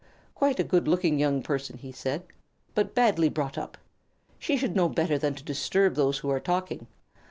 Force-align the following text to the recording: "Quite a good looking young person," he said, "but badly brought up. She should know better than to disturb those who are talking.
"Quite 0.33 0.59
a 0.59 0.63
good 0.63 0.87
looking 0.87 1.19
young 1.19 1.43
person," 1.43 1.77
he 1.77 1.91
said, 1.91 2.23
"but 2.73 2.95
badly 2.95 3.29
brought 3.29 3.55
up. 3.55 3.77
She 4.39 4.57
should 4.57 4.75
know 4.75 4.89
better 4.89 5.19
than 5.19 5.35
to 5.35 5.43
disturb 5.43 5.93
those 5.93 6.17
who 6.17 6.29
are 6.31 6.39
talking. 6.39 6.87